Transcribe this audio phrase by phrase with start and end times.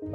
[0.00, 0.06] 嗨，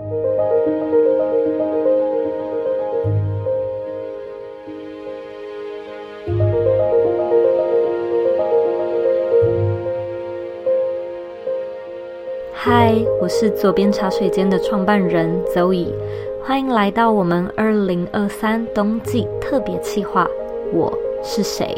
[13.20, 15.94] 我是左边茶水间的创办人 Zoe，
[16.42, 20.26] 欢迎来到我们二零二三冬季特别企划。
[20.72, 21.76] 我是谁？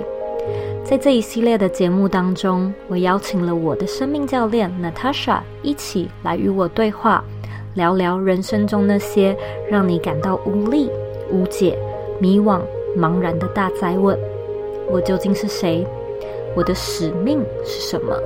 [0.83, 7.23] 在这一系列的节目当中，我邀请了我的生命教练 Natasha 一起来与我对话，
[7.75, 9.35] 聊聊人生中那些
[9.69, 10.89] 让你感到无力、
[11.29, 11.77] 无解、
[12.19, 12.61] 迷惘、
[12.97, 14.17] 茫然的大灾问：
[14.89, 15.85] 我究竟是谁？
[16.55, 18.17] 我的使命是什么？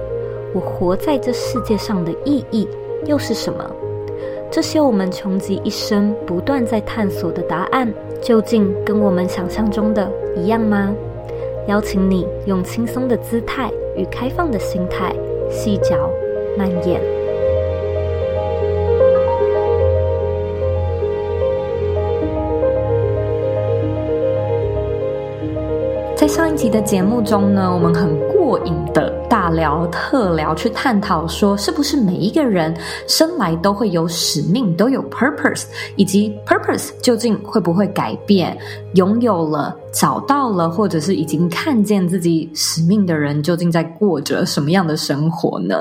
[0.54, 2.68] 我活在这世界上的意义
[3.06, 3.70] 又是什么？
[4.52, 7.92] 这些我们穷极一生不断在探索的答案，
[8.22, 10.94] 究竟跟我们想象中的一样吗？
[11.68, 15.12] 邀请你用轻松的姿态与开放的心态，
[15.50, 15.96] 细嚼
[16.56, 17.19] 慢咽。
[26.20, 28.14] 在上一集的节目中呢，我们很
[28.50, 32.76] 过瘾的大聊特聊，去探讨说，是不是每一个人
[33.08, 38.58] 生来都会有使命，都有 purpose，以及 purpose 究竟会不会改变？
[38.96, 39.78] 拥有了。
[39.92, 45.76] 找到了，或者是已经看见自己使命的人，究竟在过着什么样的生活呢？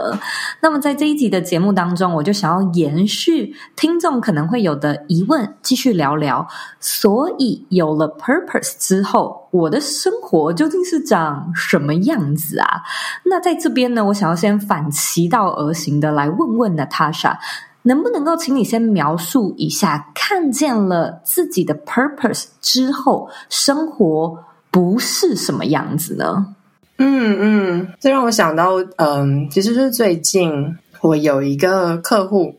[0.62, 6.46] 那么在这一集的节目当中，我就想要延续听众可能会有的疑问，继续聊聊。
[6.80, 12.82] 所以有了 purpose 之后，我的生活究竟是长什么样子啊？
[13.24, 17.36] 那在这边呢，我想要先反其道而行的来问问 Natasha。
[17.82, 26.54] 能不能够请你先描述一下，看见了自己的 purpose 之后，生活不是什么样子呢？
[26.98, 32.56] 嗯嗯，这让我想到，嗯，其实是最近我有一个客户，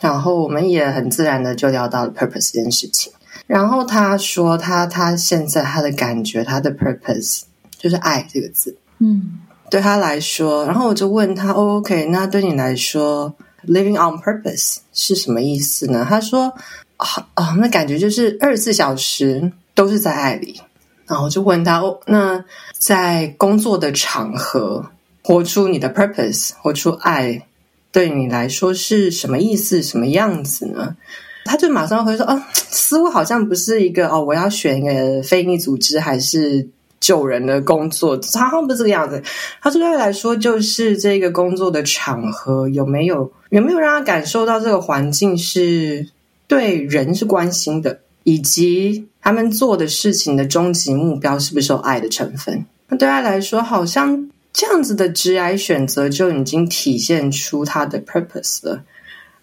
[0.00, 3.10] 然后我们也很自然的就聊到了 purpose 这件事情。
[3.46, 7.44] 然后他说他他现在他的感觉，他的 purpose
[7.78, 9.40] 就是爱这个字，嗯，
[9.70, 10.64] 对他来说。
[10.64, 13.34] 然后我就问他，哦，OK，那对你来说
[13.66, 16.06] ？Living on purpose 是什么意思呢？
[16.08, 16.52] 他说
[16.96, 20.60] ：“啊、啊、那感觉就是二十四小时都是在爱里。”
[21.06, 22.44] 然后我就问他：“哦，那
[22.78, 24.86] 在工作的场合
[25.22, 27.46] 活出你的 purpose，活出爱，
[27.90, 29.82] 对你来说是什么意思？
[29.82, 30.96] 什么样子呢？”
[31.44, 36.68] 他就马上回说：“哦，似乎好像不是一个哦，我要选一个非营利组织还是？”
[37.00, 39.22] 救人的工作，他好像不是这个样子。
[39.60, 46.08] 他对他来说，就是这个工作的场合有没有有没有让他感受到这个环境是
[46.46, 52.64] 对人是关心的，以及他们做的事情的终极目标是不是有爱的成分？
[52.88, 58.82] 那对他来说，好像这样子的职涯选择就已经体现出他的 purpose 了。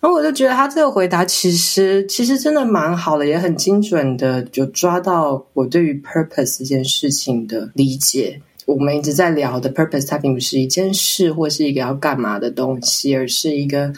[0.04, 8.42] 然后我就觉得他这个回答其实其实真的蛮好的，也很精准的就抓到我对于 purpose 这件事情的理解。
[8.66, 13.94] 我们一直在聊的 purpose，它并不是一件事或是一个要干嘛的东西，而是一个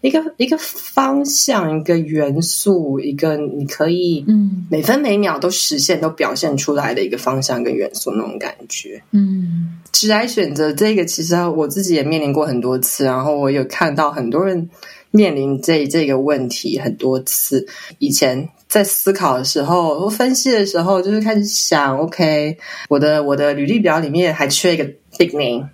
[0.00, 9.02] 一个一个方向、一个元素、一个你可以嗯每分每秒都实现、都表现出来的一个方向跟元素那种感觉。
[9.10, 14.70] 嗯，职涯选择这个，其实我自己也面临过很多次，然后我有看到很多人。
[15.10, 17.66] 面临这这个问题很多次，
[17.98, 22.58] 以前在思考的时候，我分析的时候，就是开始想，OK，
[22.90, 24.84] 我的我的履历表里面还缺一个
[25.16, 25.66] big name，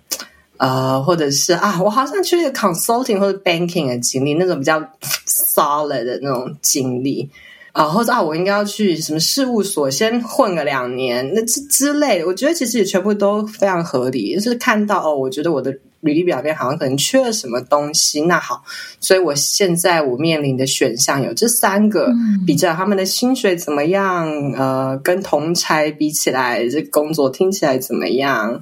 [0.57, 4.79] 呃，或者是啊，我好像缺一个 consulting 或者 banking 的经历，那种比较
[5.27, 7.29] solid 的那种经历
[7.73, 15.77] 啊，或者啊，我应该要去什么事务所先混个两年，那之之类，我觉得其实也全部都非常合理，就是看到哦，我觉得我的。
[16.05, 18.63] 履历表面好像可能缺了什么东西，那好，
[18.99, 24.31] 所以我现在我面临的选项有这三个，嗯、比较他们的薪水怎么样？
[24.53, 28.61] 呃，跟同差比起来，这工作听起来怎么样？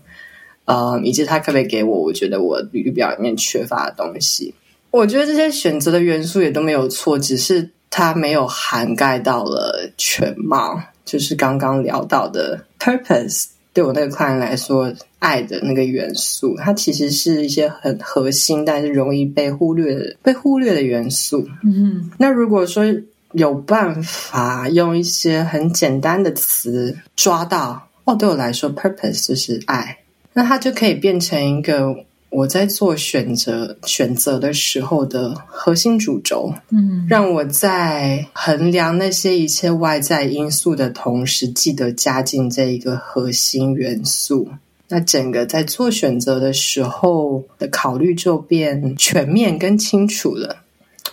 [0.64, 2.00] 呃，以及他可不可以给我？
[2.00, 4.56] 我觉得我履历表里面缺乏的东西，
[4.92, 13.48] 我觉得这些选择的元素也都没有错，只是它没有涵盖到了全貌，就是刚刚聊到的 purpose。
[13.74, 21.48] 对我那个客人来说，爱的那个元素，它其实是一些很核心，但是容易被忽略的、被忽略的元素。
[21.64, 22.84] 嗯，那如果说
[23.32, 29.98] 有办法用一些很简单的词抓到，哦，对我来说，purpose 就是爱，
[30.34, 31.96] 那它就可以变成一个。
[32.36, 44.50] 我在做选择选择的时候的核心主轴，嗯，让我在衡量那些一切外在因素的同时，记得加进这一个核心元素。
[44.90, 50.58] 那整个在做选择的时候的考虑就变全面跟清楚了。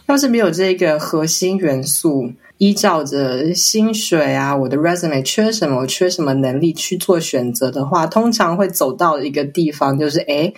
[0.07, 10.53] 要是没有这个核心元素，依照着薪水啊，我的 resume 缺什么，我缺什么能力去做选择的话，通常会走到一个地方，就是诶，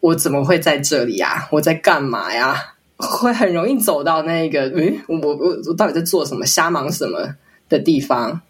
[0.00, 1.48] 我怎么会在这里呀？
[1.50, 2.74] 我在干嘛呀？
[2.98, 5.36] 会很容易走到那个，诶，我我
[5.68, 6.44] 我到底在做什么？
[6.44, 7.36] 瞎忙什么
[7.68, 8.42] 的地方？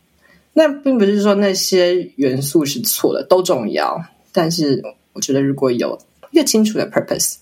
[0.58, 3.96] 那并不是说那些元素是错的，都重要。
[4.32, 4.82] 但是
[5.12, 5.96] 我觉得，如果有
[6.32, 7.37] 一个清楚的 purpose，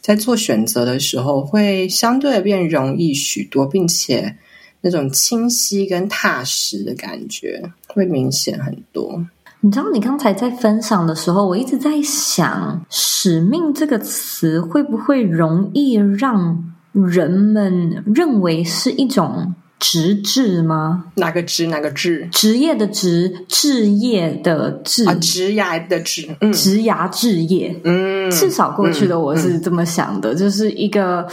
[0.00, 4.36] 在做选择的时候，会相对的变容易许多，并且
[4.82, 9.26] 那种清晰跟踏实的感觉会明显很多。
[9.58, 19.56] 你知道，你刚才在分享的时候，我一直在想，“使命”这个词会不会容易让人们认为是一种？
[19.86, 21.04] 职志吗？
[21.16, 21.66] 哪个职？
[21.66, 22.26] 哪个志？
[22.32, 31.28] 职业的职，志业的志啊，职涯的职，嗯，职涯置业，嗯，至少过去的我是这么想的，嗯嗯、就是一个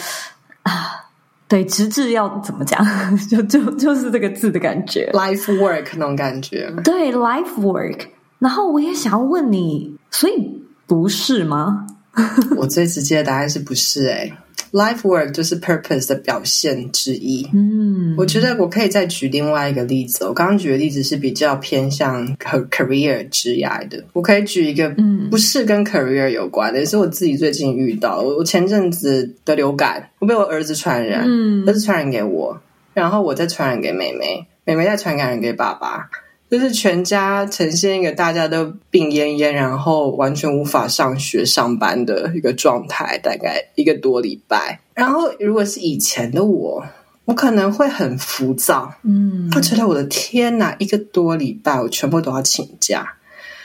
[0.63, 1.07] 啊，
[1.47, 2.85] 对，职志要怎么讲？
[3.29, 7.99] 就就就是这个字的感觉，life work 那种感觉，对，life work。
[8.39, 11.87] 然后我也想要问你，所以不是吗？
[12.57, 14.11] 我最直接的答案是不是、欸？
[14.11, 14.37] 哎。
[14.71, 17.45] Life work 就是 purpose 的表现之一。
[17.53, 20.23] 嗯，我觉得我可以再举另外一个例子。
[20.23, 24.01] 我刚刚举的例子是比较偏向 career 职涯的。
[24.13, 24.89] 我可以举一个，
[25.29, 28.21] 不是跟 career 有关的，也是我自己最近遇到。
[28.21, 32.57] 我前阵子得流感，我被我儿子传染，嗯，儿子传染给我，
[32.93, 36.09] 然后我再传染给妹妹，妹妹再传染给爸爸。
[36.51, 44.81] 就是全家呈现一个大家都病恹恹，然后完全无法上学上班的一个状态，大概一个多礼拜。
[44.93, 46.83] 然后如果是以前的我，
[47.23, 53.13] 我可能会很浮躁，嗯，我觉得我的天哪，一个多礼拜我全部都要请假，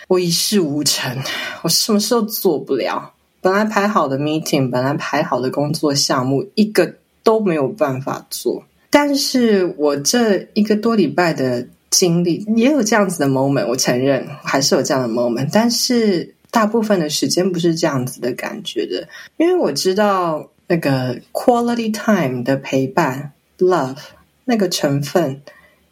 [0.07, 1.19] 我一事无成，
[1.63, 3.15] 我什么事都做不了。
[3.41, 6.95] 本来排好的 meeting，本来排好的工作项目，一个
[7.25, 8.63] 都没有办法做。
[8.91, 11.67] 但是我这一个多礼拜的。
[11.91, 23.97] 经历也有这样子的 moment，我承认还是有这样的 moment，但是大部分的时间不是这样子的感觉的，因为我知道那个 quality time 的陪伴，love
[24.45, 25.41] 那个成分，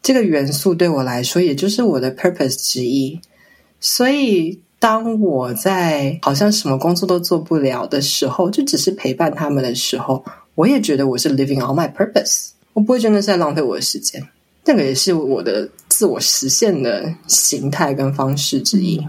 [0.03, 3.21] 这个元素对我来说，也就是我的 purpose 之一。
[3.81, 10.25] 所以当我在好像什么工作都做不了的时候，就只是陪伴他们的时候，
[10.55, 14.23] 我也觉得我是 living all my purpose，我不会觉得是在浪费我的时间。
[14.67, 19.01] 那个也是我的自我实现的形态跟方式之一。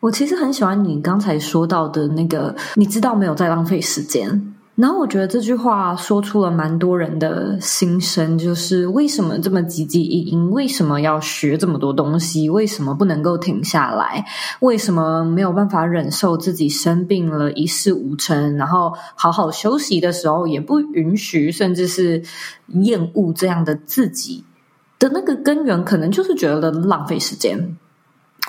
[0.00, 4.54] 我其实很喜欢你刚才说到的那个，你知道没有在浪费时间。
[4.74, 10.50] 然后我觉得这句话说出了蛮多人的心声，就是为什么这么汲汲营营？
[10.50, 12.48] 为什么要学这么多东西？
[12.50, 14.24] 为什么不能够停下来？
[14.60, 18.56] 为什么没有办法忍受自己生病了一事无成？
[18.56, 22.22] 然后好好休息的时候也不允许，甚至是
[22.68, 24.44] 厌恶这样的自己。
[24.98, 27.76] 的那个根源可能就是觉得浪费时间，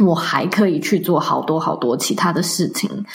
[0.06, 3.06] 我还可以去做好多好多其他的事情。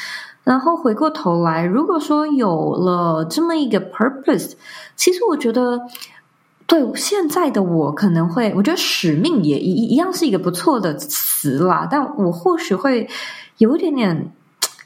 [0.45, 4.53] 然后回过头来，如果说有了这么一个 purpose，
[4.95, 5.81] 其实我觉得
[6.67, 11.89] 对现在的我可能会，我觉得使命也一一样是一个不错的词啦。
[11.91, 13.09] 但我或许会
[13.57, 14.33] 有一点点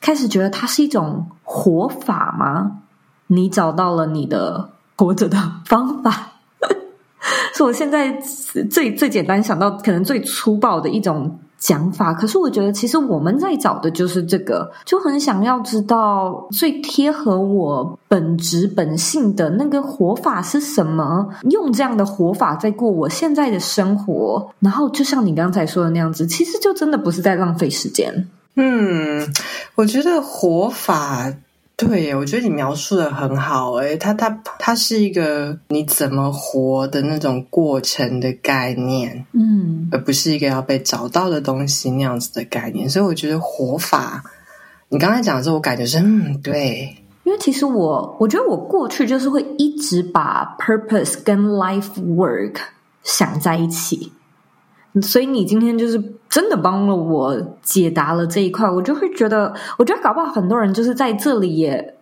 [0.01, 2.83] 开始觉得它是一种活法吗？
[3.27, 6.28] 你找到了你的活着的方法。
[7.59, 8.13] 是我现在
[8.71, 12.15] 最最简单想到，可能最粗暴的一种讲法。
[12.15, 24.49] 可是我觉得，其实我们在找的就是这个，就很想要知道最贴合我本职本性的那个活法是什么，用这样的活法在过我现在的生活。
[24.61, 28.29] 然后，就像你刚才说的那样子，其实就真的不是在浪费时间。
[28.55, 29.29] 嗯，
[29.75, 31.35] 我觉得活法。
[31.79, 33.75] 对，我觉得你描述的很好。
[33.75, 42.91] 诶，它它它是一个你怎么活的那种过程的概念，嗯，而不是一个要被找到的东西那样子的概念。
[42.91, 44.25] 所以我觉得活法，
[44.89, 46.97] 你刚才讲的时候，我感觉是嗯，对。
[47.23, 52.57] 因为其实我我觉得我过去就是会一直把 purpose 跟 life work
[53.05, 54.13] 想在一起。
[55.01, 61.95] 所以你今天就是真的帮了我解答了这一块，我就会觉得，我觉得搞不好很多人就是在这里也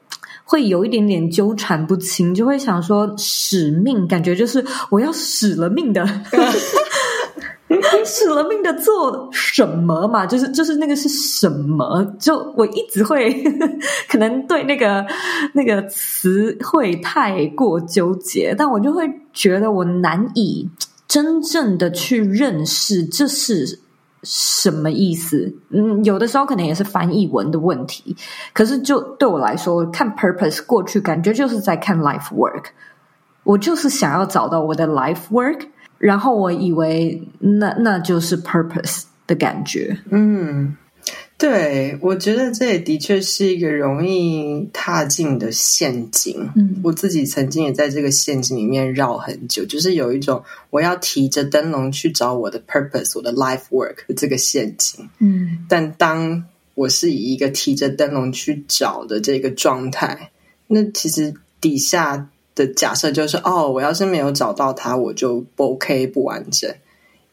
[0.44, 6.04] 会有一点点纠缠不清，就会想说使命，感觉就是我要使了命的，
[8.04, 10.26] 使了命的做什么嘛？
[10.26, 12.04] 就是就是那个是什么？
[12.18, 13.32] 就我一直会
[14.08, 15.06] 可能对那个
[15.52, 20.68] 那个词汇太过纠结，但我就会觉得我难以。
[21.08, 23.78] 真正的去认识，这是
[24.28, 25.54] 什么意思？
[25.70, 28.16] 嗯，有的时候可能也是翻译文的问题。
[28.52, 32.64] 可是就对我来说，看 purpose 过去感觉就是在看 life work。
[33.44, 35.60] 我就是想要找到我的 life work，
[35.98, 39.96] 然后我以为那那就是 purpose 的感觉。
[40.10, 40.76] 嗯。
[41.38, 46.50] 对，我觉得这也的确是一个容易踏进的陷阱。
[46.56, 55.06] 嗯，我自己曾经也在这个陷阱里面绕很久，就是有一种我要提着灯笼去找我的 purpose，我的 life work 的这个陷阱。
[55.18, 56.42] 嗯，但当
[56.74, 60.30] 我是以一个提着灯笼去找的这个状态，
[60.68, 66.74] 那其实底下的假设就是：哦，我要是没有找到它，我就不 OK，不完整。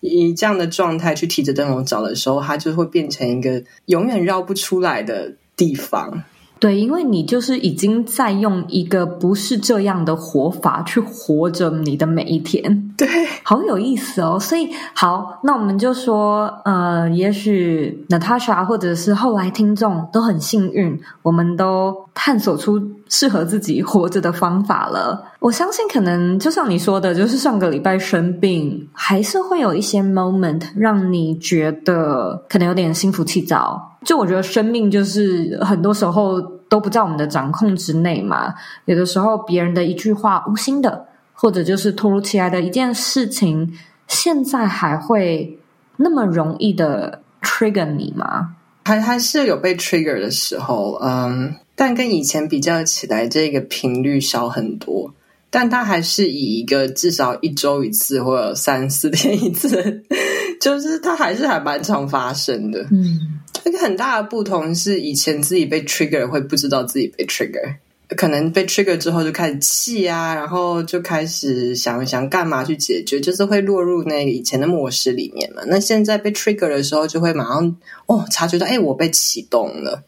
[0.04, 6.24] 以这样的状态去提着灯笼找的时候，它就会变成一个永远绕不出来的地方。
[6.64, 12.94] 对，因为你就是已经在用一个不是这样的活法去活着你的每一天。
[12.96, 13.06] 对，
[13.44, 14.40] 好有意思哦。
[14.40, 25.32] 所以好，那我们就说，呃，也许 Natasha 或者是后来听众都很幸运，我们都探索出适合自己活着的方法了。
[25.40, 33.93] 我相信，可能就像你说的，就是上个礼拜生病，还是会有一些 moment 让你觉得可能有点心浮气躁。
[34.04, 38.54] 就我觉得生命就是很多时候都不在我们的掌控之内嘛。
[38.86, 45.58] 有的时候别人的一句话，无心的，或者就是突如其来的一件事情，现在还会
[45.98, 48.56] 那么容易的 trigger 你吗？
[48.86, 55.14] 还还是有被 trigger 的时候，嗯，但跟以前比较起来，这个频率少很多。
[55.50, 60.04] 但它还是以一个至少一周一次或者三四天一次，
[60.60, 62.82] 就是它还是还蛮常发生的。
[62.92, 63.40] 嗯。
[63.66, 67.76] 一个很大的不同是，以前自己被 trigger 会不知道自己被 trigger，
[68.16, 75.64] 可能被 trigger 之后就开始气啊，然后就开始想想干嘛去解决，就是会落入那个以前的模式里面嘛。
[75.68, 77.76] 那现在被 trigger 的时候，就会马上
[78.08, 80.04] 哦察觉到，哎，我被启动了，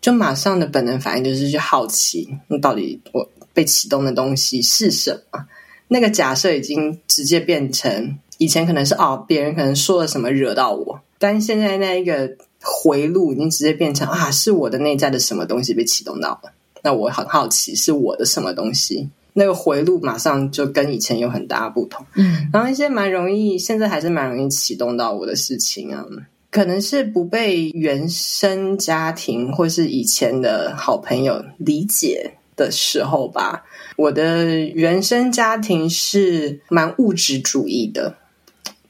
[0.00, 5.46] 就马上的本能反应就是去好奇，那到底我被启动的东西是什么？
[5.88, 12.36] 那个假设已经直接变成以前可能是哦，别人可能说了什么惹到我，但现在那一个。
[12.62, 16.52] 回路已经直接变成啊，是我的内在的什么东西被启动到了？
[16.82, 19.08] 那我很好奇，是我的什么东西？
[19.34, 22.04] 那个回路马上就跟以前有很大不同。
[22.14, 26.04] 嗯，然后一些蛮容易，现在还是蛮容易启动到我的事情啊，
[26.50, 33.64] 可能是不被原生家庭或是以前的好朋友理解的时候吧。
[33.96, 38.14] 我的原生家庭是蛮物质主义的。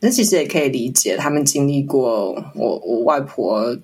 [0.01, 3.77] 那其实也可以理解，他们经历过我我外婆、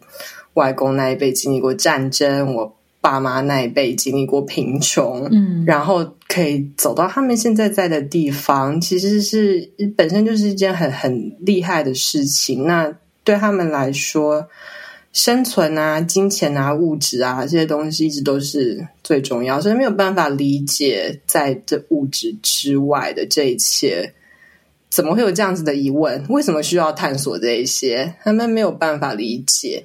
[0.54, 12.64] 外公那一辈经历过战争，我爸妈那一辈经历过贫穷，嗯，然后可以走到他们现在在的地方，其实是本身就是一件很很厉害的事情。
[12.64, 14.49] 那对他们来说，
[15.12, 24.14] 生存啊、金钱啊、物质啊这些东西一直都是最重要，所以没有办法理解在这物质之外的这一切。
[24.94, 26.24] 怎么会有这样子的疑问？
[26.28, 28.14] 为什么需要探索这一些？
[28.22, 29.84] 他们没有办法理解。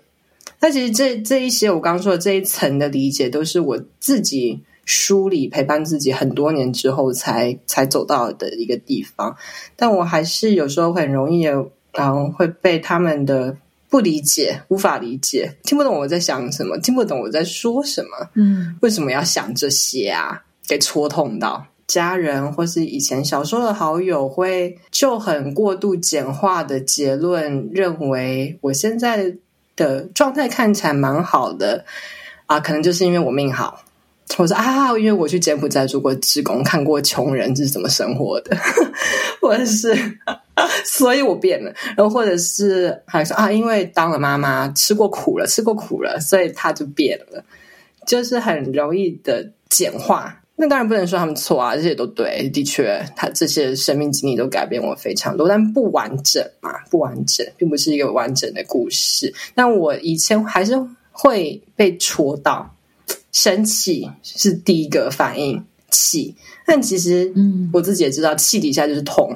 [0.59, 9.35] 那其实这这一些我刚刚说的这一层的理解，都是我自己梳理陪伴自己很多年之后才才走到的一个地方。
[9.75, 11.41] 但我还是有时候很容易，
[11.91, 13.57] 然后会被他们的
[13.89, 18.09] 不理解、无法理解、听不懂我在想什么、听不懂我在说什么。
[18.35, 20.43] 嗯，为什么要想这些啊？
[20.67, 21.65] 给戳痛到。
[21.89, 29.33] 家人或是以前小时候的好友，会就很过度简化的结论，认为我现在
[29.75, 31.83] 的状态看起来蛮好的
[32.45, 33.81] 啊，可能就是因为我命好，
[34.37, 38.55] 或者啊，因为我去柬埔寨做过志工，看过穷人是怎么生活的，
[39.41, 39.97] 或者是
[40.85, 47.43] 所以我变了，然后或者是还说啊，因为当了妈妈，吃过苦了，吃过苦了，所以他就变了，
[48.05, 50.35] 就是很容易的简化。
[50.61, 59.33] 那当然不能说他们错啊，这些都对，的确，他这些生命经历都改变我非常多，但不完整嘛，不完整，并不是一个完整的故事。
[59.55, 60.73] 但我以前还是
[61.13, 62.75] 会被戳到，
[63.31, 66.35] 生气是第一个反应，气。
[66.65, 69.33] 但其实，嗯，我自己也知道，气底下就是痛。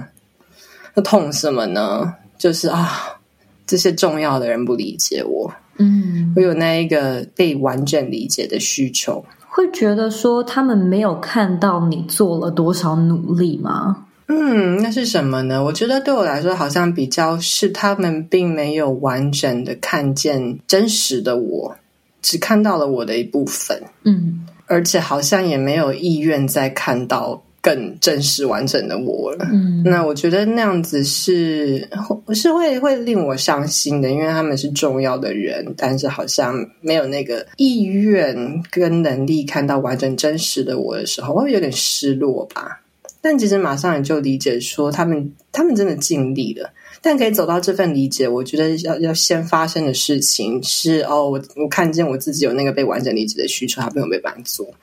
[0.94, 2.14] 那痛什么呢？
[2.38, 3.18] 就是啊，
[3.66, 9.24] 这些重要的人不理解我，嗯，我有那一个被完整理解的需求。
[9.56, 14.08] 会觉得说他们没有看到你做了多少努力吗？
[14.26, 15.64] 嗯，那是什么呢？
[15.64, 21.76] 我觉得对我来说，好像比较是他们并没有完整的看见真实的我，
[22.20, 23.84] 只看到了我的一部分。
[24.06, 29.48] 嗯，而且好像也没有意愿再看到更真实完整的我了。
[29.50, 31.88] 嗯，那我觉得那样子是
[32.36, 42.82] 是会会令我伤心的，因为他们是重要的人，但是好像没有那个意愿跟能力看到完整真实的我的时候，我会有点失落吧。
[43.22, 46.70] 但其实马上也就理解说，他们他们真的尽力了。
[47.02, 54.74] 但可以走到这份理解，我觉得要要先发生的事情是哦，我我看见我自己有那个被完整理解的需求，还没有被满足。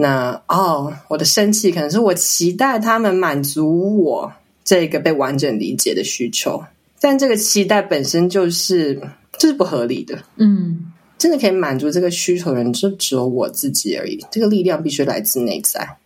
[0.00, 6.62] 那哦，我的生气可能是我期待他们满足我这个被完整理解的需求，
[7.00, 9.02] 但这个期待本身就是
[9.38, 10.16] 这是不合理的。
[10.36, 14.24] 嗯，真的可以满足这个需求的人就只有我自己而已。
[14.30, 15.96] 这个力量必须来自内在。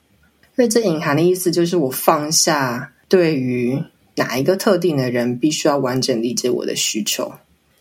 [0.56, 3.78] 所以这隐含的意思就是，我放下对于
[4.16, 7.30] 哪一个特定的人必须要完整理解我的需求。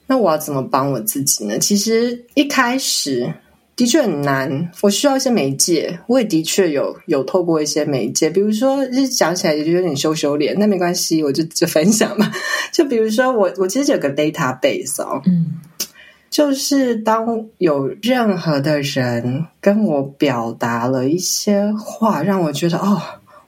[0.07, 1.57] 那我要怎么帮我自己呢？
[1.57, 3.33] 其实一开始。
[3.81, 5.97] 的确很难，我需要一些媒介。
[6.05, 12.31] 我也的确有有透过一些媒介，比如说，就是讲起来也就有点羞羞脸，那没关系，我就就分享嘛。
[12.71, 15.59] 就比如说，我我其实有个 database 哦，嗯，
[16.29, 23.01] 就是当有任何的人跟我表达了一些话，让我觉得哦，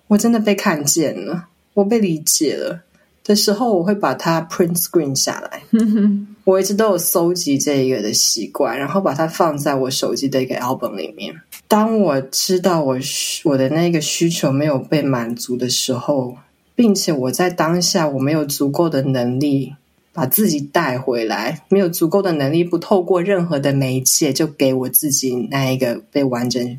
[0.07, 2.81] 我真的被看见了，我被理解了
[3.23, 5.61] 的时候，我会把它 print screen 下来。
[6.45, 11.33] 我一直都有搜集这一个的习惯，然后把它放在我手机的一个 album 里面。
[11.69, 12.97] 当我知道我
[13.45, 16.35] 我的那个需求没有被满足的时候，
[16.75, 19.73] 并且我在当下我没有足够的能力
[20.11, 26.77] 把自己带回来，没有足够的能力不透过任何的媒介就给我自己那一个被完整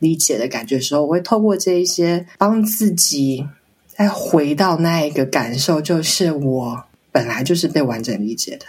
[0.00, 3.46] 理解的感觉的时候，我会透过这一些帮自己
[3.96, 8.66] 再回到那一个感受，就是我本来就是被完整理解的。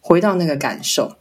[0.00, 1.16] 回到那个感受，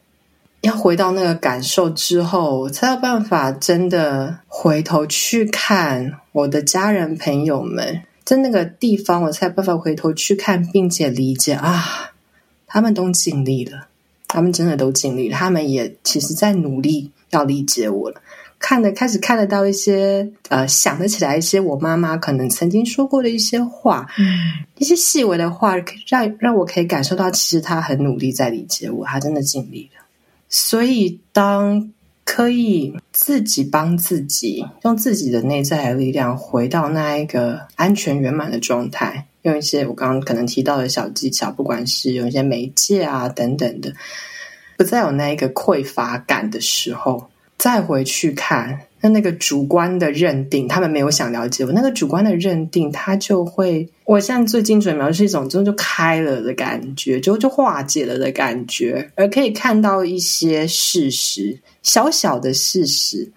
[0.62, 12.14] 要回到那个感受之后，才有办法真的回头去看我的家人朋友们，在那个地方，我才有办法回头去看，并且理解啊，
[12.66, 13.88] 他们都尽力了，
[14.28, 18.20] 他们真的都尽力了，他们也其实在努力要理解我了。
[18.66, 25.76] 看的开始看得到一些呃，想得起来一些我妈妈可能曾经说过的一些话，嗯，一些细微的话，
[26.08, 30.06] 让让我可以感受到，其实她很努力在理解我，她真的尽力了。
[30.48, 31.92] 所以，当
[32.24, 43.92] 可以自己帮自己，用自己的内在的力量回到那一个安全圆满的状态，用一些我刚刚可能提到的小技巧，不管是用一些媒介啊等等的，
[44.78, 47.28] 不再有那一个匮乏感的时候。
[47.64, 51.72] 再回去看，那那个主观的认定，他们没有想了解我。
[51.72, 63.32] 那个主观的认定，他就会，我现在最精准描述是一种，就就开了的感觉，就就化解了的感觉，而可以看到一些事实，小小的事实，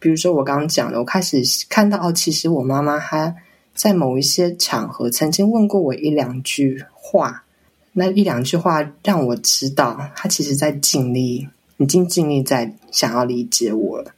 [0.00, 3.32] 比如说我刚刚讲的，我开始看到，哦，其实我妈妈她
[3.76, 7.44] 在某一些场合曾经问过我一两句话，
[7.92, 11.46] 那一两句话让我知道，她其实在尽力。
[11.78, 14.12] 已经尽力在想要理解我了。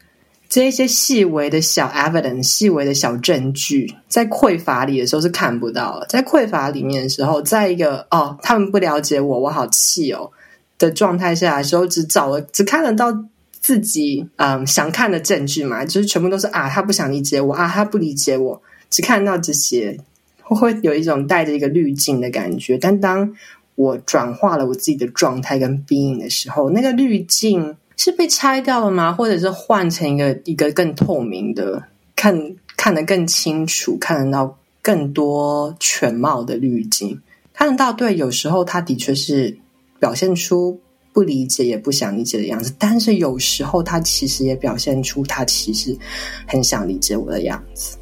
[0.49, 6.07] 这一些细微的小 evidence、细微的小证据，在匮乏里的时候是看不到的。
[6.09, 10.33] 在匮乏里面的时候，在一个哦，他们不了解我，我好气哦
[10.77, 13.17] 的状态下的时候，只找了只看得到
[13.61, 19.97] 自己嗯想看的证据嘛，就是全部都是啊，他不想理解我啊，他不理解我，只看到这些，
[20.43, 22.77] 会有一种带着一个滤镜的感觉。
[22.77, 23.33] 但当
[23.81, 29.11] 我转化了我自己的状态跟 being 的时候，那个滤镜是被拆掉了吗？
[29.11, 31.83] 或者是换成一个一个更透明的，
[32.15, 37.19] 看看得更清楚，看得到更多全貌的滤镜，
[37.55, 37.91] 看得到。
[37.91, 39.57] 对，有时候他的确是
[39.99, 40.79] 表现出
[41.15, 45.97] 不理解也不想理解的样子，但是有时候他其实也表现出他其实
[46.47, 47.97] 很想理解我的样子。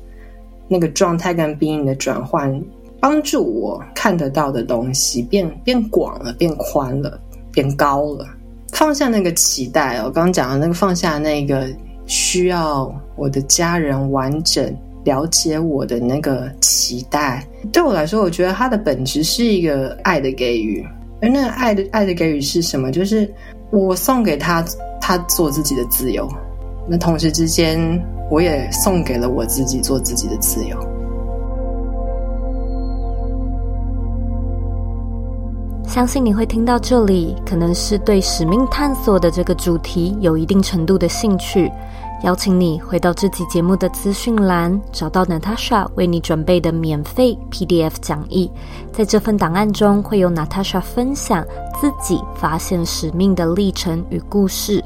[0.67, 2.61] 那个状态跟 being 的转换。
[3.01, 7.21] 帮助我看得到的东西变变广了，变宽了，
[7.53, 8.27] 变高了。
[8.73, 11.69] 放下那个期待，我刚刚讲的那个放下那个
[12.07, 20.87] 需要我的家人完整了解我的那个期待，对我来说，我觉得它的本质是一个爱的给予。
[21.21, 22.93] 而那个爱的爱的给予是什么？
[22.93, 23.29] 就是
[23.71, 24.65] 我送给他，
[25.01, 26.29] 他做自己的自由。
[26.87, 27.79] 那同时之间，
[28.31, 30.79] 我也送给了我自己做自己的自由。
[35.89, 41.73] 相信你会听到这里，可能是对使命探索的这个主题有一定程度的兴趣。
[42.25, 48.51] 邀请你回到这集节目的资讯栏，找到 Natasha 为你准备的免费 PDF 讲义。
[48.93, 51.43] 在这份档案中，会有 Natasha 分享
[51.81, 54.85] 自己发现使命的历程与故事。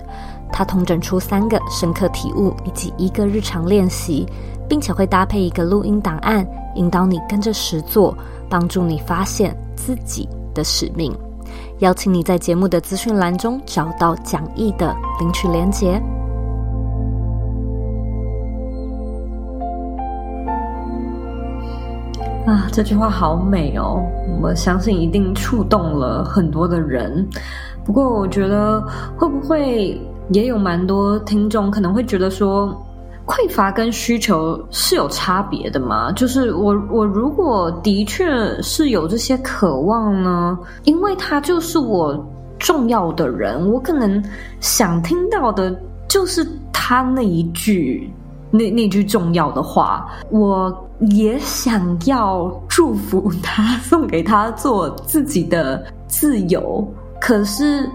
[0.53, 4.25] 她统整出三个深刻体悟以及一个日常练习。
[4.69, 8.17] 并且会搭配一个录音档案，引导你跟着实做，
[8.49, 11.13] 帮助你发现自己的使命。
[11.79, 16.01] 邀请你在节目的资讯栏中找到讲义的领取连结。
[22.47, 24.03] 啊，这句话好美哦！
[24.41, 27.27] 我相信一定触动了很多的人。
[27.85, 28.81] 不过，我觉得
[29.17, 32.77] 会不会也有蛮多听众可能会觉得说，
[33.27, 36.11] 匮乏跟需求是有差别的吗？
[36.13, 38.27] 就是我我如果的确
[38.63, 42.27] 是有这些渴望呢，因为他就是我
[42.59, 44.23] 重要的人，我可能
[44.61, 45.75] 想听到的
[46.09, 48.13] 就是他那一句。
[48.55, 56.87] 那那句重要的话，我也想要祝福他，送给他做自己的自由。
[57.19, 57.89] 可是，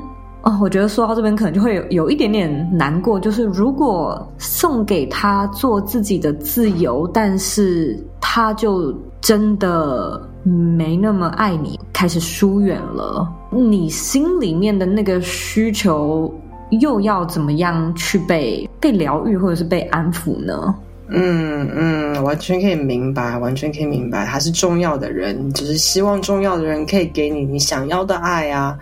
[0.48, 16.34] 哦，我觉得说到这边可能就会有有一点点难过，就是如果送给他做自己的自由，但是他就真的没那么爱你，开始疏远了，你心里面的那个需求。
[16.82, 20.76] 又要怎么样去被被疗愈或者是被安抚呢？
[21.10, 28.78] 嗯嗯，完全可以明白，完全可以明白，他是重要的人，只是希望重要的人可以给你你想要的爱啊，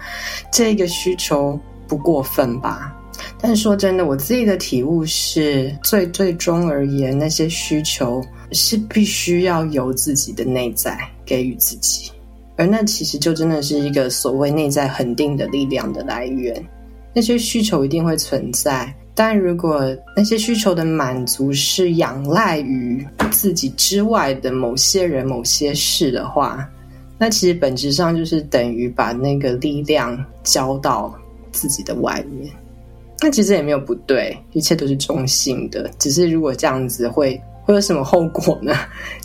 [0.52, 2.92] 这个需求不过分吧？
[3.40, 12.12] 但是说真的，我自己的体悟是，最最终而言，那些需求是必须要由自己的内在给予自己，
[12.56, 16.62] 而那其实就真的是一个所谓内在恒定的力量的来源。
[17.14, 26.70] 那些需求一定会存在，但如果那些需求的满足是仰赖于自己之外的某些人、某些事的话，
[27.18, 31.18] 那其实本质上就是等于把那个力量交到
[31.54, 32.52] 自己的外面。
[33.22, 35.90] 那其实也没有不对，一切都是中性的。
[35.98, 38.76] 只是如果这样子会会有什么后果呢？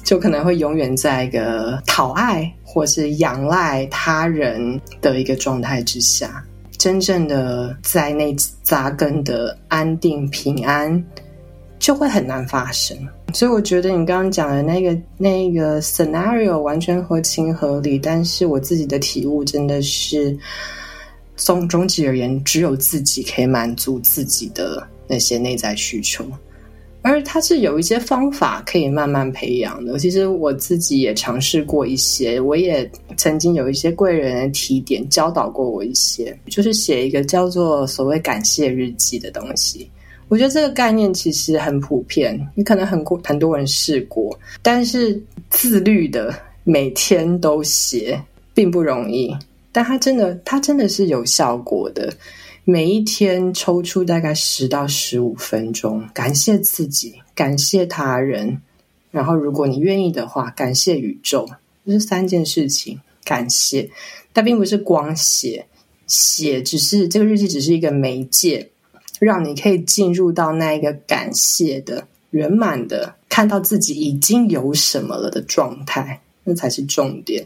[0.04, 6.42] 就可能会永远在一个讨爱或是仰赖他人的一个状态之下。
[6.80, 11.04] 真正的在内扎根的安定平安，
[11.78, 12.96] 就会很难发生。
[13.34, 17.98] 所以我觉得你刚刚讲的那个那个 scenario 完全合情合理。
[17.98, 20.34] 但是我自己的体悟真的是，
[21.36, 26.24] 从总体而言，只有自己可以满足自己的那些内在需求。
[27.02, 29.98] 而它是有一些方法可以慢慢培养的。
[29.98, 39.88] 其实我自己也尝试过一些，我也曾经有一些贵人的提点，教导过我一些，就是写一个叫做所谓感谢日记的东西。
[40.28, 48.22] 我觉得这个概念其实很普遍，你可能很过很多人试过，但是自律的每天都写
[48.54, 49.34] 并不容易。
[49.72, 52.12] 但它真的，它真的是有效果的。
[52.70, 58.62] 每一天抽出大概十到十五分钟，感谢自己，感谢他人，
[59.10, 61.48] 然后如果你愿意的话，感谢宇宙，
[61.84, 63.00] 这是三件事情。
[63.24, 63.90] 感谢，
[64.32, 65.66] 但并不是光写，
[66.06, 68.70] 写只是这个日记只是一个媒介，
[69.18, 77.44] 让你可以进入到那一个感谢的圆满的，看到自己已经有什么了的状态，那才是重点。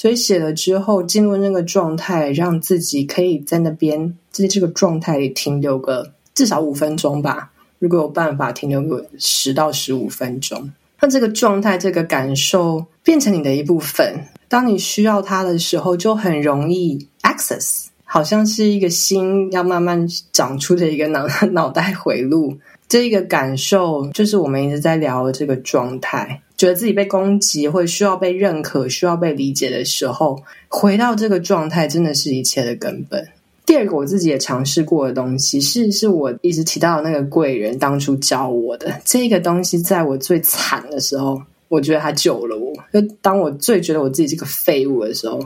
[0.00, 7.52] 所以写了之后，进入那个状态，让自己可以在那边在这个状态里停留个至少五分钟吧。
[7.78, 14.24] 如果有办法停留个十到十五分钟，那这个状态、这个感受变成你的一部分。
[14.48, 22.56] 当你需要它的时候，就很容易 access，好像是一个心要慢慢长出的一个脑脑袋回路。
[22.88, 26.40] 这个感受就是我们一直在聊的这个状态。
[26.60, 33.26] 觉得自己被攻击，或者需要被认可、需要被理解的时候，回到这个状态，真的是一切的根本。
[33.64, 42.74] 第二个，我自己也尝试过的东西，是是我一直提到的那个贵人当初教我的这个东西，在我最惨的时候，我觉得他救了我。
[42.92, 45.40] 就当我最觉得我自己是个废物的时候，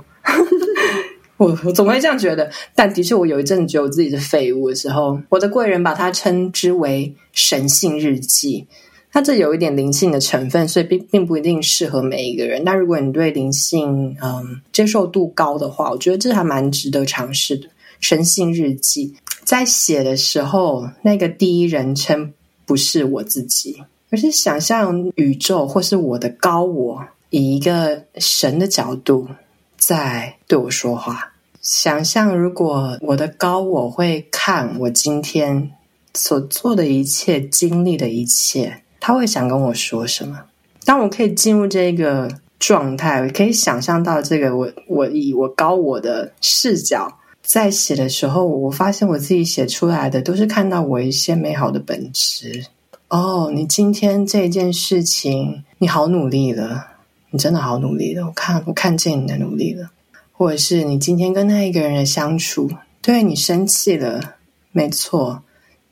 [1.39, 2.51] 我我总会这样觉得。
[2.75, 8.67] 但的确，我有一阵子觉得我自己是废物的时候，我的贵人把它称之为神性日记。
[9.15, 12.65] 它这有一点灵性的成分，所以并并不一定适合每一个人。
[12.65, 17.69] 但如果你对灵性嗯接受度高的话，我觉得这还蛮值得尝试的。
[18.01, 22.33] 神性日记在写的时候，那个第一人称
[22.67, 27.01] 不是我自己，而是想象宇宙或是我的高我
[27.31, 29.29] 以一个神的角度
[29.77, 31.35] 在对我说话。
[31.63, 35.71] 想象如果我的高我会看我今天
[36.15, 38.81] 所做的一切，经历的一切。
[39.07, 40.41] 他会想跟我说什么？
[40.87, 42.27] 当我可以进入这个
[42.59, 52.65] 状态，我可以想象到这个我我以我高我的视角在写的时候，我发现我自己写出来的都是看到我一些美好的本质。
[53.09, 56.87] 哦，你今天这件事情，你好努力了，
[57.29, 59.91] 你真的好努力了，我看我看见你的努力了。
[60.33, 62.71] 或者是你今天跟那一个人的相处，
[63.03, 64.37] 对你生气了，
[64.73, 65.43] 没错。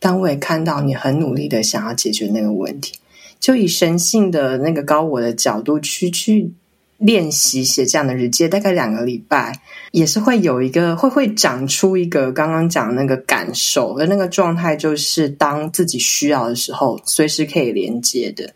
[0.05, 2.93] 但我也看到你很努力的想要解决那个问题，
[3.43, 6.53] 就以神性的那个高我的角度去去
[6.99, 18.55] 练习写这样的日记，大概两个礼拜，也是会有一个会会长出一个刚刚讲的那个感受，而那个状态就是当自己需要的时候，随时可以连接的。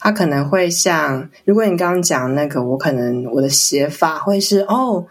[0.00, 5.06] 它可能会像，如果你刚刚讲那个，我可能我的写法会是哦，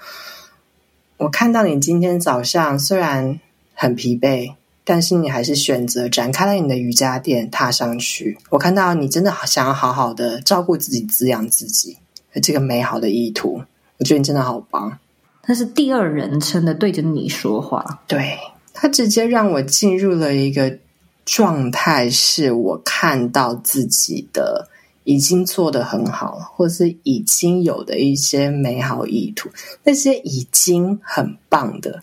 [1.16, 3.40] 我看到你今天早上虽然
[3.74, 8.38] 很疲惫，但是你还是选择展开了你的瑜伽垫，踏上去。
[8.50, 11.98] 我看到你真的想要好好的照顾自己，滋养自己，
[12.42, 13.62] 这个美好的意图，
[13.98, 14.98] 我觉得你真的好棒。
[15.42, 18.38] 他是第二人称的对着你说话，对，
[18.74, 20.78] 他直接让我进入了一个
[21.26, 24.70] 状态，是我看到自己的。
[25.08, 29.48] 已经做得很好了，或是已经有的一些美好意图，
[29.84, 32.02] 那些已经很棒的，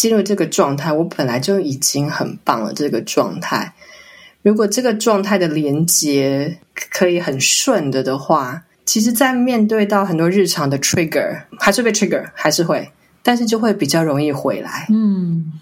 [0.00, 2.72] 进入这个状态，我本来就已经很棒了。
[2.72, 3.74] 这个状态，
[4.40, 6.58] 如果这个状态的连接
[6.90, 12.90] 可以很顺的的话，其实，在面对到很多日常的 trigger，还是被 trigger，还是会，
[13.22, 14.86] 但是就会比较容易回来。
[14.88, 15.52] 嗯。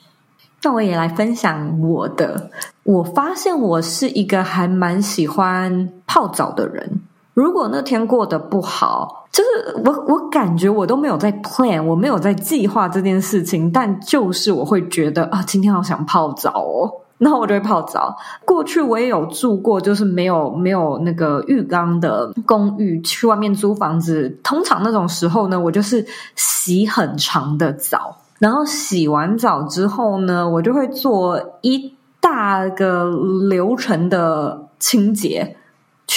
[0.63, 2.53] 那我也来分享我的。
[2.85, 7.01] 我发现我是一个还蛮喜欢泡澡的人。
[7.39, 18.17] 如果那天过得不好，就是我我感觉我都没有在 plan，我没有在计划这件事情，但就是我会觉得啊，今天好想泡澡哦，然后我就会泡澡。
[18.45, 24.37] 过去我也有住过，就是没有没有那个浴缸的公寓，去外面租房子。
[24.43, 28.17] 通常那种时候呢，我就是洗很长的澡。
[28.41, 33.05] 然后洗完澡之后呢，我就会做一大个
[33.49, 35.57] 流程的清洁，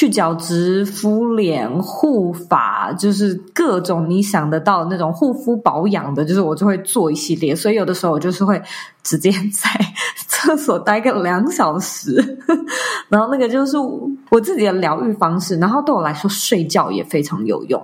[0.02, 7.56] 去角质、敷脸、护发，就是各种你想得到那种护肤保养的，就是我就会做一系列。
[7.56, 8.60] 所以有的时候我就是会
[9.04, 9.70] 直接 在
[10.26, 12.16] 厕所待个两小时，
[13.10, 13.78] 然后那个就是
[14.32, 15.56] 我自己的疗愈方式。
[15.60, 17.80] 然后对我来说，睡觉也非常有用。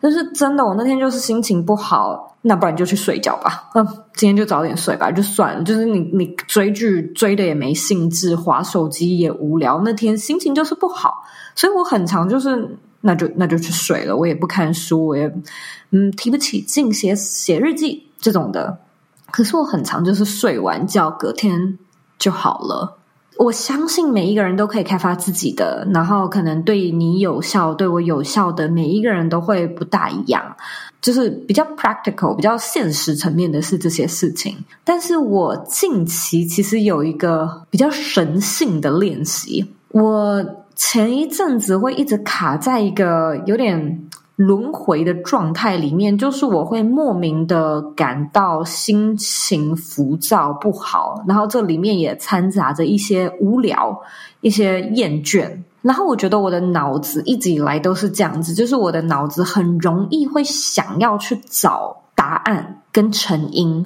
[0.00, 3.68] 但是真的，我那天就是心情不好，那不然就去睡觉吧。
[3.74, 5.62] 嗯，今天就早点睡吧，就算了。
[5.62, 11.22] 就是你你追剧追的也没兴致，划手机也无聊，那天心情就是不好，
[11.54, 14.16] 所以我很常就是那就那就去睡了。
[14.16, 15.30] 我也不看书，我也
[15.90, 18.78] 嗯提不起劲写写日记这种的。
[19.30, 21.78] 可是我很常就是睡完觉，隔天
[22.18, 22.99] 就好了。
[23.42, 30.54] 我相信每一个人都可以开发自己的，然后可能对你有效、对我有效的每一个人都会不大一样，
[31.00, 34.54] 就是比较 practical、比较现实层面的是这些事情。
[34.84, 40.44] 但是我近期其实有一个比较神性的练习，我
[40.76, 44.06] 前一阵子会一直卡在一个有点。
[44.40, 54.00] 轮回的状态里面，就是我会莫名的感到心情浮躁不好，然后这里面也掺杂着一些无聊、
[54.40, 62.79] 一些厌倦，然后我觉得我的脑子一直以来都是这样子，就是我的脑子很容易会想要去找答案。
[62.92, 63.84] 跟成因，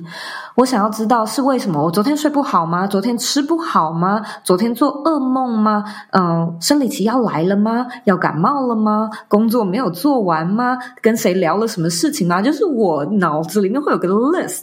[0.55, 1.83] 我想要知道是为什么？
[1.83, 2.87] 我昨天睡不好吗？
[2.87, 4.23] 昨天吃不好吗？
[4.43, 5.85] 昨天做噩梦吗？
[6.13, 7.87] 嗯，生理期要来了吗？
[8.05, 9.11] 要感冒了吗？
[9.29, 10.79] 工作没有做完吗？
[11.03, 12.41] 跟谁聊了什么事情吗？
[12.41, 14.63] 就是我脑子里面会有个 list，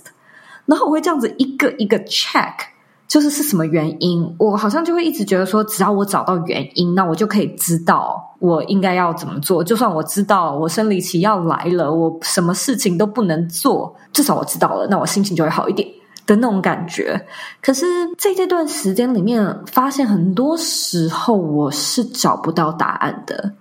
[0.65, 2.70] 然后我会这样子一个一个 check。
[3.11, 4.25] 就是是什么原因？
[4.39, 9.61] 我好像就会一直觉得说，只要我找到原因，那我就可以知道我应该要怎么做。
[9.61, 15.85] 就算我知道我生理期要来了，我什么事情都不能做，至少我知道了，那我心情就会好一点
[16.25, 17.21] 的那种感觉。
[17.61, 17.85] 可是
[18.17, 23.51] 在这段时间里面，发现很多时候我是找不到答案的。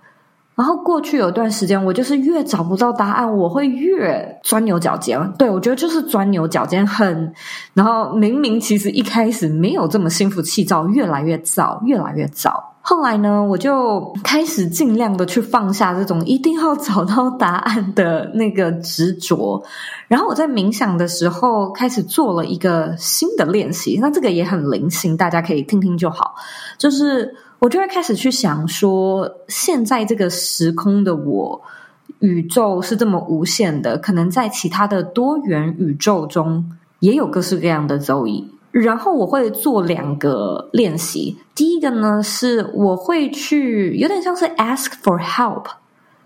[0.53, 5.17] 然后过去有一段时间，我就是越找不到答案，我会越钻牛角尖。
[5.37, 7.33] 对，我觉得就是钻牛角尖，很，
[7.73, 12.75] 然后明明其实一开始没有这么心浮气躁，越来越躁，越来越躁。
[12.81, 19.63] 后来呢，我就开始尽量的去放下这种一定要找到答案的那个执着。
[20.07, 26.35] 然后我在冥想的时候开始做了一个新的练习，那这个也很灵性，大家可以听听就好，
[26.77, 27.33] 就是。
[27.61, 31.61] 我就会开始去想说，现在这个时空的我，
[32.17, 36.71] 宇宙是这么无限的，可能在其他的多元宇宙中
[37.01, 38.45] 也有各式各样的 Zoe。
[38.71, 45.65] 然后我会做两个练习，第一个呢是我会去有点像是 ask for help，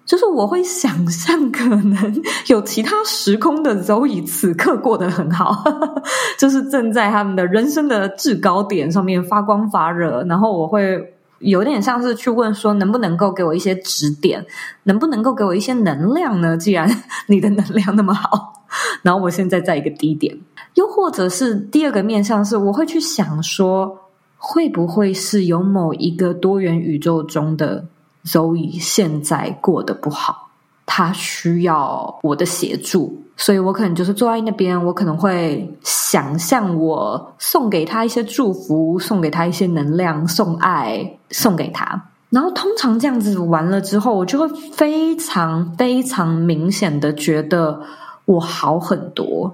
[0.06, 5.66] 就是我会想象可能有其他时空的 Zoe 此刻过得很好，
[6.40, 11.12] 就是正在他们的人生的制高点上面发光发热，然后我会。
[11.40, 14.46] 有点像是去问说，能不能够给我一些指点，
[14.84, 16.58] 能不能够给我一些能量呢？
[16.58, 16.90] 既然
[17.28, 18.64] 你的能量那么好，
[19.02, 20.38] 然后我现在在一个低点，
[20.76, 23.98] 又或者是第二个面向是，我会去想说，
[24.38, 27.86] 会不会是有某一个多元宇宙中的
[28.26, 30.50] Zoe 现在过得不好，
[30.86, 33.25] 他需要我的协助。
[33.38, 42.02] 所以我可能就是坐在那边，我可能会想象我送给他一些祝福，送给他一些能量，送爱，送给他。
[42.30, 47.82] 然后通常这样子完了之后，我就会非常非常明显的觉得
[48.26, 49.54] 我好很多。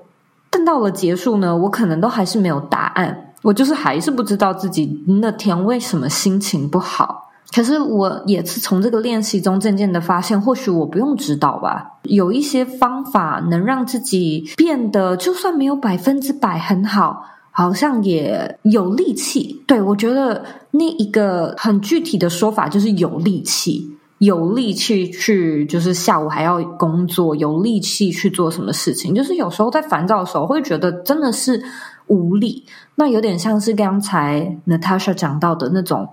[0.49, 7.20] 但到了结束呢，我可能都还是没有答案，我就是还是不知道自己那天为什么心情不好。
[7.53, 19.61] 可是我也是从这个练习中渐渐的发现，或许我不用指导吧，有一些方法能让自己变得，就算没有百分之百很好，好像也有力气。
[19.67, 29.13] 对，我觉得那一个很具体的说法就是有力气，有力气去，就是下午还要工作，有力气去做什么事情。
[29.13, 31.61] 就是有时候在烦躁的时候，会觉得真的是
[32.07, 32.63] 无力。
[32.95, 36.07] 那有点像是刚才 Natasha 讲到的那种。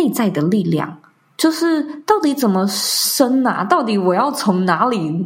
[0.00, 0.98] 内在的力量，
[1.36, 3.62] 就是到底怎么生啊？
[3.64, 5.22] 到底我要从哪里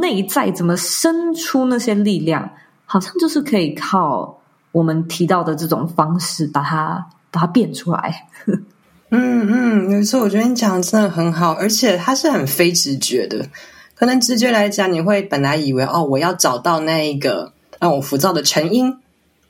[0.00, 2.50] 内在怎么生出那些力量？
[2.84, 4.38] 好像就是可以靠
[4.72, 8.26] 我们提到的这种方式，把它把它变出来。
[9.10, 13.46] 嗯嗯，没错，我觉得你讲的真的很好，而且它是很非直觉的。
[13.94, 18.98] 可能直觉来讲，你会本来以为哦，我要找到那一个让我浮躁的成因，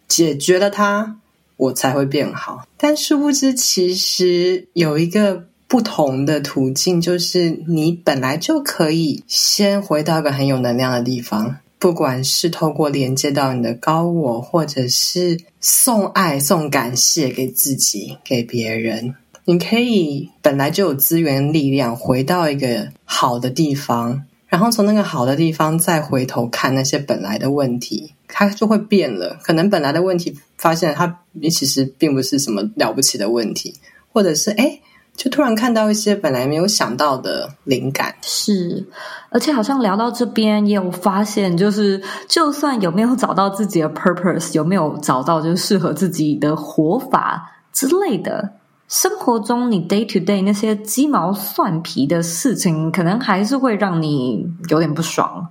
[0.07, 1.17] 解决了它。
[1.59, 24.25] 我才会变好，但殊不知，其实有一个不同的途径，就是你本来就可以先回到一个很有能量的地方，不管是透过连接到你的高我，或者是送爱、送感谢给自己、给别人，你可以本来就有资源、力量，回到一个好的地方。
[24.47, 29.37] 然后从那个好的地方再回头看那些本来的问题，它就会变了。
[29.43, 33.75] 可能本来的问题发现它其实并不是什么了不起的问题，
[34.13, 34.81] 或者是诶，
[35.17, 38.15] 就突然看到一些本来没有想到的灵感。
[38.23, 38.87] 是，
[39.31, 48.55] 而且好像聊到这边也有发现，就是就算有没有找到自己的 purpose，有没有找到就是适合自己的活法之类的。
[48.89, 55.47] 生活中，你 day to day 那些鸡毛蒜皮的事情，可能还是会让你有点不爽。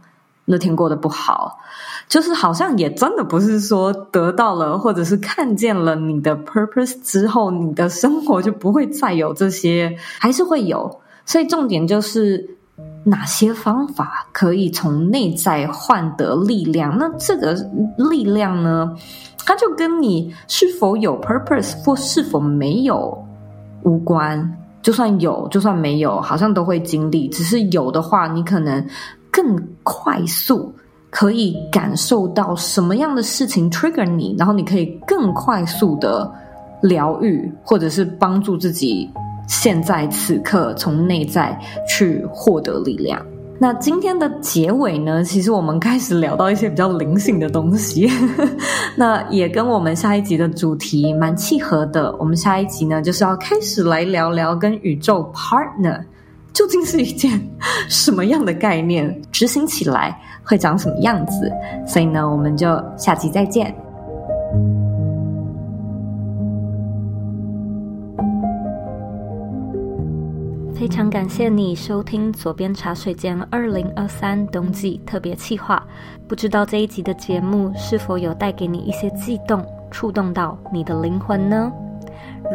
[0.50, 1.60] 那天过得不好，
[2.08, 11.02] 就是好像也真的不是说得到了，或者是看见了你的 purpose 之后，你的生活就不会再有这些，还是会有。
[11.26, 12.50] 所以重点就是
[13.04, 16.98] 哪些方法可以从内在换得力量？
[16.98, 17.54] 那这个
[18.10, 18.96] 力量呢，
[19.46, 23.24] 它就跟你是否有 purpose 或是否没有。
[23.84, 27.30] 无关，就算有，就算没有，好像都会经历。
[27.30, 28.86] 只是有的话，你可能
[29.38, 30.74] 更快速
[31.12, 36.28] 可以感受到什么样的事情 trigger 你，然后你可以更快速的
[36.82, 39.08] 疗愈，或者是帮助自己
[39.48, 41.56] 现在此刻从内在
[41.88, 43.24] 去获得力量。
[43.60, 48.10] 那今天的结尾呢，其实我们开始聊到一些比较灵性的东西，
[48.98, 52.12] 那也跟我们下一集的主题蛮契合的。
[52.20, 56.02] 我们下一集呢，就是要开始来聊聊跟宇宙 partner
[56.58, 57.40] 究竟是一件
[57.88, 61.52] 什么样的概念，执行起来会长什么样子。
[61.86, 63.72] 所以呢，我们就下集再见。
[70.74, 75.86] 非常感谢你收听左边茶水间二零二三冬季特别企划。
[76.28, 81.72] 不知道这一集的节目是否有带给你一些悸动，触动到你的灵魂呢？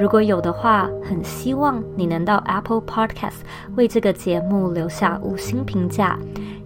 [0.00, 3.40] 如果有的话，很希望你能到 Apple Podcast
[3.76, 6.18] 为这个节目留下五星评价，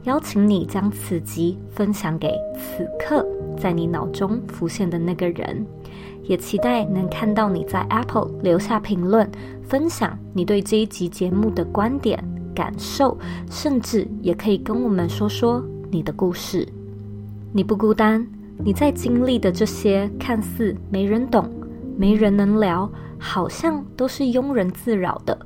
[0.04, 3.26] 邀请你将此集分享给此刻
[3.58, 5.66] 在你脑中浮现的那个人。
[6.22, 9.28] 也期待能看到你在 Apple 留下评论，
[9.62, 12.22] 分享你对这一集节目的观点、
[12.54, 13.16] 感受，
[13.50, 16.66] 甚至也可以跟我们说说你的故事。
[17.52, 18.26] 你不孤单，
[18.58, 21.48] 你在经历的这些看似没人懂、
[21.96, 25.38] 没人能聊，好像都是庸人自扰的，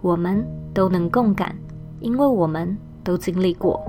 [0.00, 1.56] 我们都能共感，
[2.00, 3.80] 因为我们都经历过。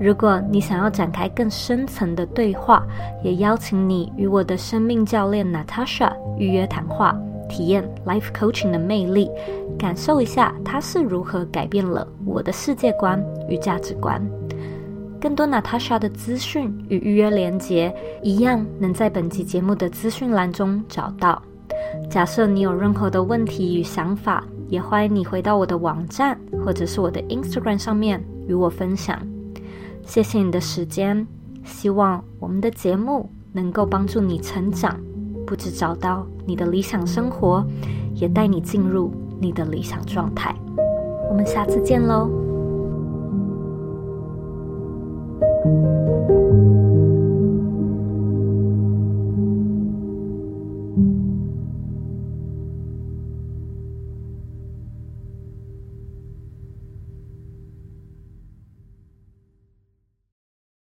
[0.00, 2.86] 如果你想要展开更深层的对话，
[3.24, 9.28] 也邀请你与我的生命教练 Natasha 预约谈话，体验 Life Coaching 的魅力，
[9.76, 14.24] 感受一下它是如何改变了我的世界观与价值观。
[15.20, 17.92] 更多 Natasha 的资讯与预约连接，
[18.22, 21.42] 一样能在本集节目的资讯栏中找到。
[22.10, 29.20] 假设你有任何的问题与想法，也欢迎你回到我的网站或者是我的 Instagram 上面与我分享。
[30.04, 31.26] 谢谢你的时间，
[31.64, 34.98] 希望我们的节目能够帮助你成长，
[35.46, 37.64] 不只找到你的理想生活，
[38.14, 40.54] 也带你进入你的理想状态。
[41.28, 42.47] 我们下次见喽。